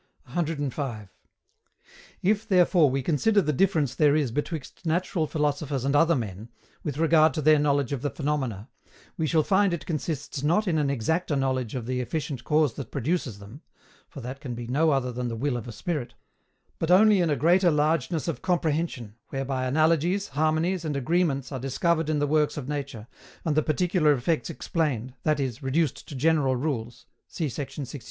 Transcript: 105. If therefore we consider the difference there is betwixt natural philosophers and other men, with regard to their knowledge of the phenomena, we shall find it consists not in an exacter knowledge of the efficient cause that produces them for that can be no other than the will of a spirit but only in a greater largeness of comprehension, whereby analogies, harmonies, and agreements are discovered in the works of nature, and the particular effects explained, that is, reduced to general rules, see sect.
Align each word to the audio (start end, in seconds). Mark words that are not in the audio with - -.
105. 0.23 1.09
If 2.23 2.47
therefore 2.47 2.89
we 2.89 3.03
consider 3.03 3.39
the 3.39 3.53
difference 3.53 3.93
there 3.93 4.15
is 4.15 4.31
betwixt 4.31 4.83
natural 4.83 5.27
philosophers 5.27 5.85
and 5.85 5.95
other 5.95 6.15
men, 6.15 6.49
with 6.83 6.97
regard 6.97 7.35
to 7.35 7.41
their 7.43 7.59
knowledge 7.59 7.91
of 7.93 8.01
the 8.01 8.09
phenomena, 8.09 8.67
we 9.15 9.27
shall 9.27 9.43
find 9.43 9.75
it 9.75 9.85
consists 9.85 10.41
not 10.41 10.67
in 10.67 10.79
an 10.79 10.89
exacter 10.89 11.35
knowledge 11.35 11.75
of 11.75 11.85
the 11.85 11.99
efficient 12.01 12.43
cause 12.43 12.73
that 12.73 12.89
produces 12.89 13.37
them 13.37 13.61
for 14.09 14.21
that 14.21 14.39
can 14.41 14.55
be 14.55 14.65
no 14.65 14.89
other 14.89 15.11
than 15.11 15.27
the 15.27 15.35
will 15.35 15.55
of 15.55 15.67
a 15.67 15.71
spirit 15.71 16.15
but 16.79 16.89
only 16.89 17.21
in 17.21 17.29
a 17.29 17.35
greater 17.35 17.69
largeness 17.69 18.27
of 18.27 18.41
comprehension, 18.41 19.13
whereby 19.29 19.67
analogies, 19.67 20.29
harmonies, 20.29 20.83
and 20.83 20.97
agreements 20.97 21.51
are 21.51 21.59
discovered 21.59 22.09
in 22.09 22.17
the 22.17 22.25
works 22.25 22.57
of 22.57 22.67
nature, 22.67 23.05
and 23.45 23.55
the 23.55 23.61
particular 23.61 24.13
effects 24.13 24.49
explained, 24.49 25.13
that 25.21 25.39
is, 25.39 25.61
reduced 25.61 26.07
to 26.07 26.15
general 26.15 26.55
rules, 26.55 27.05
see 27.27 27.47
sect. 27.47 27.77